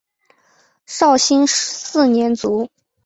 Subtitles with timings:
[0.87, 2.71] 绍兴四年卒。